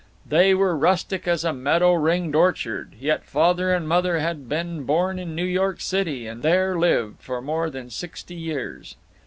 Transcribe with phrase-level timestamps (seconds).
[0.27, 5.19] They were rustic as a meadow ringed orchard, yet Father and Mother had been born
[5.19, 8.95] in New York City, and there lived for more than sixty years.